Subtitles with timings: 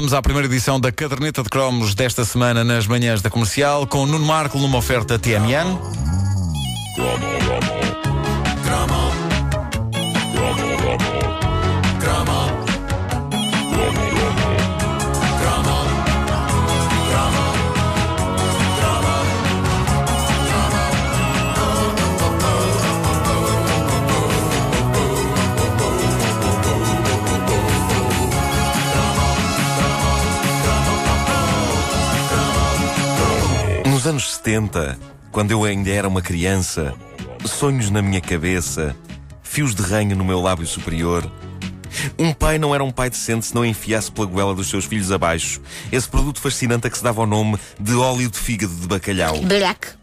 [0.00, 4.06] vamos à primeira edição da Caderneta de Cromos desta semana nas manhãs da comercial, com
[4.06, 5.78] Nuno Marco numa oferta TMN.
[6.96, 7.29] Nos
[34.42, 34.98] 70,
[35.30, 36.94] quando eu ainda era uma criança,
[37.44, 38.96] sonhos na minha cabeça,
[39.42, 41.30] fios de ranho no meu lábio superior.
[42.18, 45.12] Um pai não era um pai decente se não enfiasse pela goela dos seus filhos
[45.12, 45.60] abaixo
[45.92, 49.42] esse produto fascinante a que se dava o nome de óleo de fígado de bacalhau.
[49.42, 49.99] Black.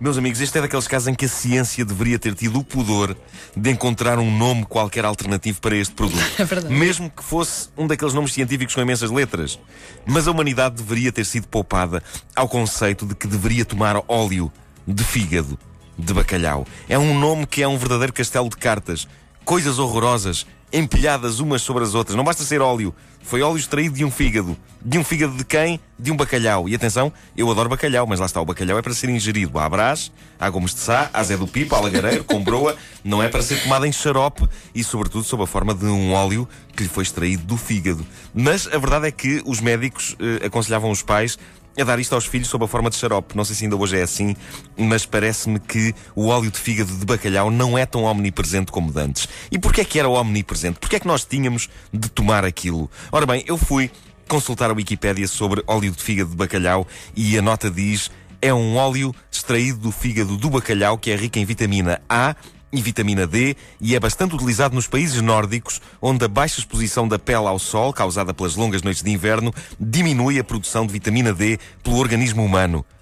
[0.00, 3.14] Meus amigos, este é daqueles casos em que a ciência deveria ter tido o pudor
[3.54, 6.18] de encontrar um nome qualquer alternativo para este produto.
[6.40, 6.74] É verdade.
[6.74, 9.58] Mesmo que fosse um daqueles nomes científicos com imensas letras.
[10.06, 12.02] Mas a humanidade deveria ter sido poupada
[12.34, 14.50] ao conceito de que deveria tomar óleo
[14.88, 15.58] de fígado
[15.98, 16.66] de bacalhau.
[16.88, 19.06] É um nome que é um verdadeiro castelo de cartas.
[19.44, 22.16] Coisas horrorosas, empilhadas umas sobre as outras.
[22.16, 22.94] Não basta ser óleo.
[23.22, 24.56] Foi óleo extraído de um fígado.
[24.82, 25.78] De um fígado de quem?
[25.98, 26.68] De um bacalhau.
[26.68, 29.68] E atenção, eu adoro bacalhau, mas lá está, o bacalhau é para ser ingerido à
[29.68, 32.74] Brás, à Gomes de Sá, à Zé do Pipo, à Lagareiro, com broa.
[33.04, 36.48] Não é para ser tomado em xarope e, sobretudo, sob a forma de um óleo
[36.74, 38.06] que lhe foi extraído do fígado.
[38.34, 41.38] Mas a verdade é que os médicos eh, aconselhavam os pais
[41.80, 43.36] a dar isto aos filhos sob a forma de xarope.
[43.36, 44.36] Não sei se ainda hoje é assim,
[44.76, 49.00] mas parece-me que o óleo de fígado de bacalhau não é tão omnipresente como de
[49.00, 49.28] antes.
[49.50, 50.78] E porquê é que era omnipresente?
[50.78, 52.90] Porquê é que nós tínhamos de tomar aquilo?
[53.10, 53.90] Ora bem, eu fui
[54.28, 56.86] consultar a Wikipédia sobre óleo de fígado de bacalhau
[57.16, 61.38] e a nota diz é um óleo extraído do fígado do bacalhau que é rico
[61.38, 62.34] em vitamina A
[62.72, 67.18] e vitamina D e é bastante utilizado nos países nórdicos, onde a baixa exposição da
[67.18, 71.58] pele ao sol, causada pelas longas noites de inverno, diminui a produção de vitamina D
[71.82, 72.84] pelo organismo humano.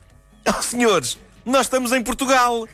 [0.48, 2.66] Oh, senhores, nós estamos em Portugal!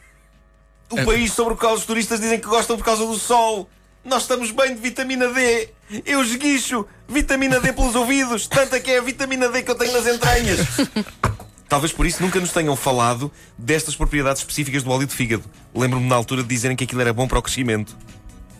[0.91, 3.69] O É- país sobre o qual os turistas dizem que gostam por causa do sol.
[4.05, 5.71] Nós estamos bem de vitamina D.
[6.07, 9.93] Eu esguicho vitamina D pelos ouvidos, tanta que é a vitamina D que eu tenho
[9.93, 10.61] nas entranhas.
[11.75, 15.43] Talvez por isso nunca nos tenham falado destas propriedades específicas do óleo de fígado.
[15.75, 17.97] Lembro-me na altura de dizerem que aquilo era bom para o crescimento.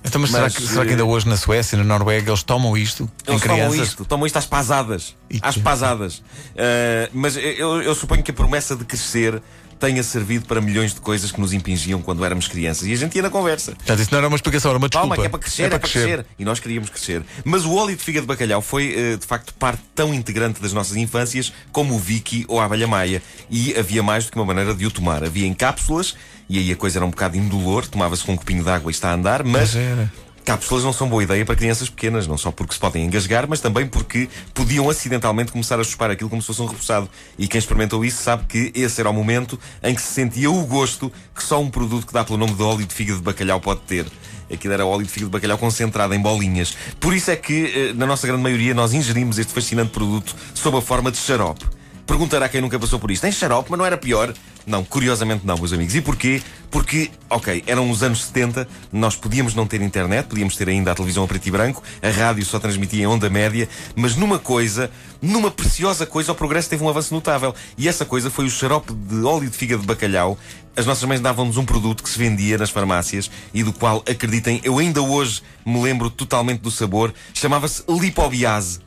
[0.05, 2.43] Então, mas, será, que, será que ainda eh, hoje na Suécia e na Noruega eles
[2.43, 3.71] tomam isto Eles em crianças?
[3.71, 5.17] tomam isto, tomam isto às pasadas.
[5.41, 6.25] Às pasadas.
[6.57, 9.41] Ah, mas eu, eu suponho que a promessa de crescer
[9.85, 12.89] tenha servido para milhões de coisas que nos impingiam quando éramos crianças.
[12.89, 13.75] E a gente ia na conversa.
[13.85, 15.15] Já disse, não era uma explicação, era uma desculpa.
[15.15, 16.27] Calma, que é para crescer, é, para crescer.
[16.39, 17.23] E nós queríamos crescer.
[17.45, 20.73] Mas o óleo de fígado de bacalhau foi, eh, de facto, parte tão integrante das
[20.73, 23.23] nossas infâncias como o Vicky ou a abelha maia.
[23.51, 25.23] E havia mais do que uma maneira de o tomar.
[25.23, 26.17] Havia em cápsulas,
[26.49, 28.95] e aí a coisa era um bocado indolor, tomava-se com um copinho de água e
[28.95, 29.77] está a andar, mas.
[29.77, 30.11] Era.
[30.45, 33.61] Cápsulas não são boa ideia para crianças pequenas, não só porque se podem engasgar, mas
[33.61, 37.09] também porque podiam acidentalmente começar a chupar aquilo como se fosse um repousado.
[37.39, 40.67] E quem experimentou isso sabe que esse era o momento em que se sentia o
[40.67, 43.59] gosto que só um produto que dá pelo nome de óleo de fígado de bacalhau
[43.59, 44.07] pode ter.
[44.53, 46.77] Aquilo era óleo de fígado de bacalhau concentrado em bolinhas.
[47.01, 50.77] Por isso é que, eh, na nossa grande maioria, nós ingerimos este fascinante produto sob
[50.77, 51.65] a forma de xarope.
[52.07, 53.23] Perguntará quem nunca passou por isto.
[53.23, 54.33] Tem xarope, mas não era pior?
[54.67, 55.95] Não, curiosamente não, meus amigos.
[55.95, 56.43] E porquê?
[56.71, 60.95] Porque, ok, eram os anos 70, nós podíamos não ter internet, podíamos ter ainda a
[60.95, 64.91] televisão a preto e branco, a rádio só transmitia em onda média, mas numa coisa,
[65.21, 67.55] numa preciosa coisa, o progresso teve um avanço notável.
[67.77, 70.39] E essa coisa foi o xarope de óleo de fígado de bacalhau.
[70.77, 74.61] As nossas mães davam-nos um produto que se vendia nas farmácias e do qual, acreditem,
[74.65, 77.15] eu ainda hoje me lembro totalmente do sabor.
[77.33, 78.84] Chamava-se lipobiase.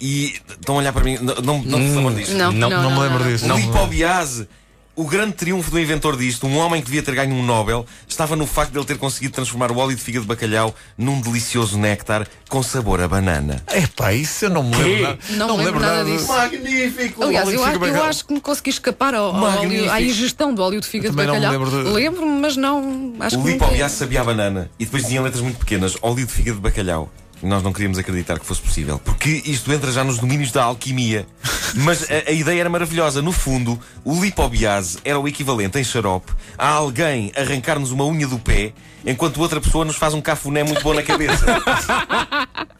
[0.00, 2.34] E estão a olhar para mim, não, não, não te lembro disto.
[2.36, 3.30] Não, Não, não, me lembro não.
[3.32, 3.44] disso.
[3.44, 3.56] O Não.
[3.58, 4.48] lipobiase.
[4.94, 8.34] O grande triunfo do inventor disto, um homem que devia ter ganho um Nobel, estava
[8.34, 11.78] no facto de ele ter conseguido transformar o óleo de fígado de bacalhau num delicioso
[11.78, 13.62] néctar com sabor a banana.
[13.72, 15.02] Epá, isso eu não me lembro.
[15.04, 15.18] nada.
[15.30, 16.26] Não me lembro nada disso.
[16.26, 17.22] Magnífico!
[17.22, 18.04] Aliás, eu, fígado a- eu bacalhau.
[18.06, 21.32] acho que me consegui escapar ao, óleo, à ingestão do óleo de fígado de não
[21.32, 21.52] bacalhau.
[21.52, 23.14] lembro de- Lembro-me, mas não.
[23.20, 26.32] Acho O que lipobiase sabia a banana e depois tinha letras muito pequenas, óleo de
[26.32, 27.08] fígado de bacalhau.
[27.42, 31.26] Nós não queríamos acreditar que fosse possível, porque isto entra já nos domínios da alquimia.
[31.74, 33.22] Mas a, a ideia era maravilhosa.
[33.22, 38.38] No fundo, o lipobiase era o equivalente em xarope a alguém arrancar-nos uma unha do
[38.38, 38.72] pé
[39.06, 41.44] enquanto outra pessoa nos faz um cafuné muito bom na cabeça.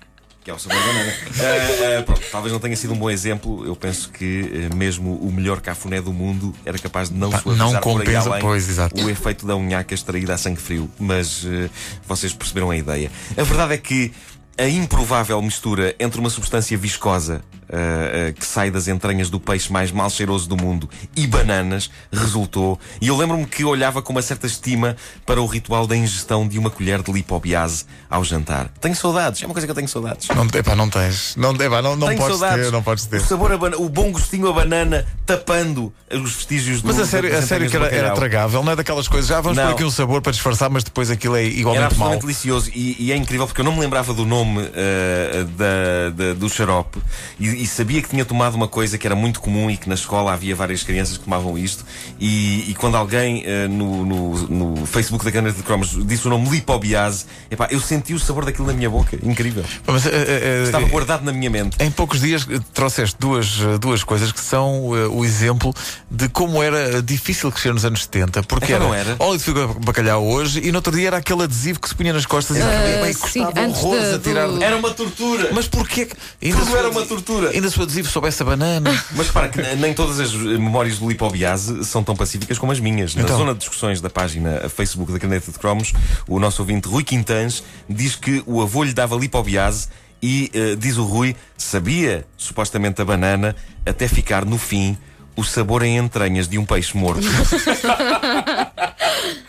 [0.49, 1.13] Que é o sabor da banana.
[1.13, 3.67] Ah, ah, pronto, talvez não tenha sido um bom exemplo.
[3.67, 7.41] Eu penso que eh, mesmo o melhor cafuné do mundo era capaz de não Pá,
[7.41, 9.05] suavizar não compensa, além pois, exato.
[9.05, 10.91] o efeito da unhaca extraída a sangue frio.
[10.99, 11.69] Mas eh,
[12.07, 13.11] vocês perceberam a ideia.
[13.37, 14.11] A verdade é que
[14.59, 19.73] a improvável mistura entre uma substância viscosa, uh, uh, que sai das entranhas do peixe
[19.73, 22.79] mais mal cheiroso do mundo e bananas resultou.
[23.01, 26.59] E eu lembro-me que olhava com uma certa estima para o ritual da ingestão de
[26.59, 28.69] uma colher de lipobiase ao jantar.
[28.81, 30.29] Tenho saudades, é uma coisa que eu tenho saudades.
[30.29, 31.35] Não, epá, não tens.
[31.37, 32.67] Não, epá, não, não Tenho podes saudades.
[32.67, 33.19] ter, não podes ter.
[33.21, 37.43] O sabor, o bom gostinho a banana tapando os vestígios do Mas a sério, a
[37.43, 39.67] sério que era, era tragável, não é daquelas coisas, já vamos Não.
[39.67, 42.09] pôr aqui um sabor para disfarçar, mas depois aquilo é Era igualmente mau.
[42.09, 46.11] absolutamente delicioso e, e é incrível porque eu não me lembrava do nome eh, da,
[46.11, 46.99] da- do xarope
[47.39, 49.95] e, e sabia que tinha tomado uma coisa que era muito comum e que na
[49.95, 51.85] escola havia várias crianças que tomavam isto.
[52.21, 56.31] E, e quando alguém eh, no, no, no Facebook da Caneta de Cromos disse o
[56.31, 59.19] nome lipobiase, epá, eu senti o sabor daquilo na minha boca.
[59.23, 59.65] Incrível.
[59.87, 61.77] Mas, eh, eh, Estava guardado na minha mente.
[61.83, 65.75] Em poucos dias trouxeste duas, duas coisas que são o exemplo
[66.11, 68.43] de como era difícil crescer nos anos 70.
[68.45, 69.17] Porque Então era, não era?
[69.19, 72.13] óleo de fígado bacalhau hoje e no outro dia era aquele adesivo que se punha
[72.13, 74.47] nas costas e Ah, bem, sim, custava antes horrores de- a tirar.
[74.49, 75.51] do- Era uma tortura.
[75.53, 76.07] Mas porquê?
[76.41, 77.48] Tudo era uma tortura.
[77.53, 78.91] Ainda se o adesivo soubesse a banana.
[79.15, 83.15] Mas repara que nem todas as memórias do lipobiase são tão pacíficas como as minhas.
[83.15, 83.37] Na Então.
[83.39, 85.93] zona de discussões da página Facebook da Caneta de Cromos,
[86.27, 89.89] o nosso ouvinte Rui Quintans diz que o avô lhe dava lipobiase
[90.23, 93.55] e, eh, diz o Rui, sabia supostamente a banana
[93.87, 94.97] até ficar no fim
[95.37, 97.23] o sabor em entranhas de um peixe morto.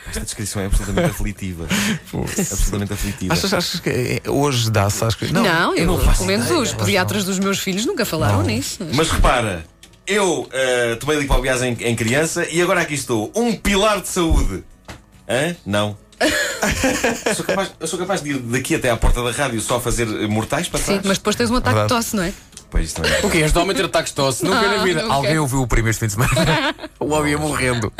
[0.07, 1.68] Esta descrição é absolutamente aflitiva.
[2.13, 3.33] absolutamente aflitiva.
[3.33, 5.04] Achas, achas que eh, hoje dá-se?
[5.04, 8.06] Acho que- Não, eu, não faço pelo menos ideia, os pediatras dos meus filhos nunca
[8.06, 8.80] falaram nisso.
[8.94, 9.66] Mas repara,
[10.07, 14.63] eu eh, tomei lipobiase em, em criança e agora aqui estou, um pilar de saúde.
[15.27, 15.56] Hã?
[15.66, 15.95] Não.
[16.19, 19.77] Eu sou, capaz, eu sou capaz de ir daqui até à porta da rádio só
[19.77, 21.01] a fazer mortais para Sim, trás?
[21.06, 22.01] mas depois tens um ataque de Verdade.
[22.04, 22.33] tosse, não é?
[22.71, 23.19] Pois isto não é.
[23.24, 23.39] O quê?
[23.39, 24.44] Este homem ter ataques de tosse?
[24.45, 25.01] Nunca Ah, na vida.
[25.01, 25.13] nunca.
[25.16, 26.75] Alguém ouviu o primo este fim de semana?
[27.00, 27.92] O homem ia morrendo.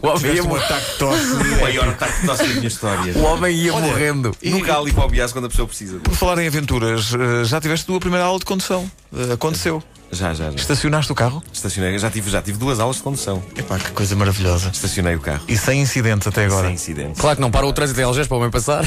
[0.00, 1.24] O homem ia, Tiveste um mor- ataque de tosse.
[1.32, 3.12] O maior ataque de tosse da minha história.
[3.18, 4.34] o homem ia morrendo.
[4.42, 5.98] Nunca há lipobiase quando a pessoa precisa.
[5.98, 8.88] Por falar em aventuras, eh, já tiveste a tua primeira aula de condução?
[9.14, 9.82] Eh, Aconteceu.
[10.12, 10.56] Já, já, já.
[10.56, 11.42] Estacionaste o carro?
[11.52, 13.42] Estacionei, já tive, já tive duas aulas de condução.
[13.56, 14.70] Epá, que coisa maravilhosa.
[14.72, 15.42] Estacionei o carro.
[15.48, 16.66] E sem incidentes até agora.
[16.68, 17.20] Sem incidente.
[17.20, 18.84] Claro que não para o trânsito em Algés para o homem passar.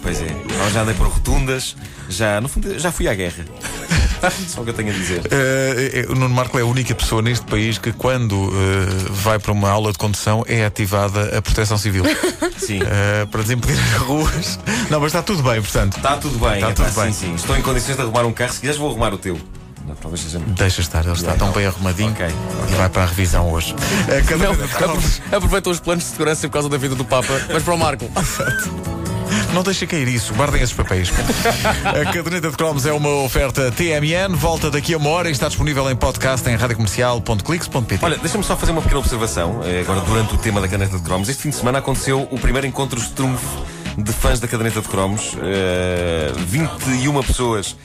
[0.00, 0.26] Pois é.
[0.72, 1.76] Já andei por rotundas,
[2.08, 3.44] já, no fundo, já fui à guerra.
[4.48, 5.22] Só o que eu tenho a dizer.
[5.30, 9.38] Eh, eh, o Nuno Marco é a única pessoa neste país que, quando eh, vai
[9.38, 12.04] para uma aula de condução, é ativada a proteção civil
[12.58, 12.80] Sim.
[12.82, 14.58] Eh, para desimpedir as ruas.
[14.90, 15.96] Não, mas está tudo bem, portanto.
[15.96, 17.12] Está tudo bem, Está é tudo bem.
[17.12, 17.34] Sim, sim.
[17.34, 18.52] Estou em condições de arrumar um carro.
[18.52, 19.38] Se quiseres, vou arrumar o teu.
[19.86, 20.38] Não, talvez seja.
[20.38, 22.26] Deixa estar, ele está tão bem arrumadinho Ok,
[22.70, 23.74] e vai para a revisão hoje.
[25.30, 27.34] Não, os planos de segurança por causa da vida do Papa.
[27.52, 28.10] Mas para o Marco.
[29.54, 31.10] Não deixa cair isso, guardem esses papéis.
[31.86, 35.46] a caderneta de cromos é uma oferta TMN, volta daqui a uma hora e está
[35.46, 38.04] disponível em podcast em radiocomercial.clix.pt.
[38.04, 39.60] Olha, deixa-me só fazer uma pequena observação.
[39.64, 42.38] eh, Agora, durante o tema da caneta de cromos, este fim de semana aconteceu o
[42.38, 43.62] primeiro encontro estrunfo
[43.96, 45.36] de fãs da caderneta de cromos.
[45.40, 47.76] Eh, 21 pessoas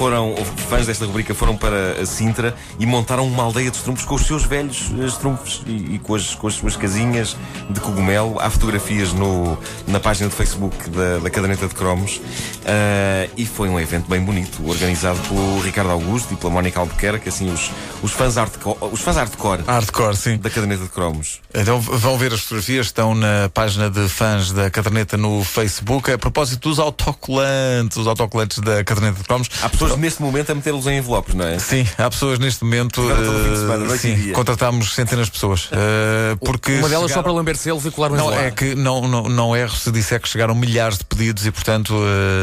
[0.00, 0.34] foram,
[0.70, 4.22] fãs desta rubrica, foram para a Sintra e montaram uma aldeia de estrumpos com os
[4.22, 7.36] seus velhos eh, estrumpos e, e com, as, com as suas casinhas
[7.68, 8.40] de cogumelo.
[8.40, 12.18] Há fotografias no, na página de Facebook da, da caderneta de cromos.
[12.64, 17.28] Eh, e foi um evento bem bonito, organizado pelo Ricardo Augusto e pela Mónica Albuquerque,
[17.28, 17.70] assim, os,
[18.02, 20.38] os fãs hardcore, os fãs hardcore Hardcore, sim.
[20.38, 21.40] da caderneta de cromos.
[21.54, 26.10] Então vão ver as fotografias, estão na página de fãs da caderneta no Facebook.
[26.10, 29.50] A propósito dos autocolantes, os autocolantes da caderneta de cromos.
[29.62, 31.58] Há pessoas neste momento a metê-los em envelopes, não é?
[31.58, 33.02] Sim, há pessoas neste momento.
[33.02, 35.68] Semana, eh, sim, contratámos centenas de pessoas.
[35.72, 38.74] eh, porque Uma delas só chegaram- para lamber-se ele e colar um Não, é que
[38.74, 41.94] não, não, não erro se disser que chegaram milhares de pedidos e, portanto,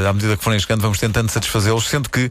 [0.04, 2.30] eh, à medida que forem chegando, vamos tentando satisfazê-los, sendo que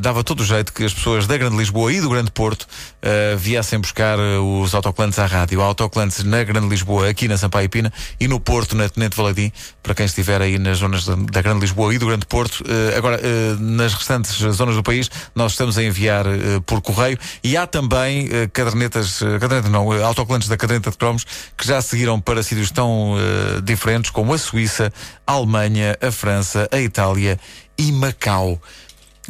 [0.00, 2.66] dava todo o jeito que as pessoas da Grande Lisboa e do Grande Porto
[3.36, 5.60] viessem buscar os autocolantes à rádio.
[5.62, 9.52] Há autocolantes na Grande Lisboa, aqui na Sampaio Pina, e no Porto, na Tenente Valadim,
[9.82, 12.64] para quem estiver aí nas zonas da, da Grande Lisboa e do Grande Porto.
[12.96, 13.20] Agora,
[13.58, 18.28] nas restantes zonas do país, nós estamos a enviar eh, por correio e há também
[18.30, 21.26] eh, cadernetas, eh, cadernetas não, eh, autocolantes da caderneta de cromos
[21.56, 23.16] que já seguiram para sítios tão
[23.62, 24.92] diferentes como a Suíça,
[25.26, 27.38] a Alemanha, a França, a Itália
[27.76, 28.60] e Macau.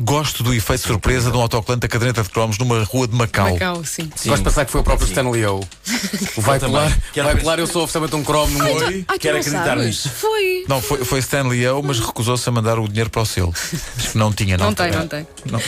[0.00, 3.52] Gosto do efeito surpresa de um autocolante da caderneta de cromos numa rua de Macau.
[3.52, 4.08] Macau, sim.
[4.14, 4.28] Sim.
[4.28, 5.60] Gosto de pensar que foi o próprio Stanley O.
[6.38, 9.76] Vai colar, Quero vai colar, eu sou oficialmente um cromo no tu Quero não acreditar
[9.76, 10.08] nisso.
[10.08, 10.64] Foi.
[10.68, 13.52] Não, foi, foi Stanley Eu, mas recusou-se a mandar o dinheiro para o selo.
[13.96, 14.66] Diz que não tinha, não.
[14.66, 15.26] Não tem, não tem.
[15.50, 15.60] Não.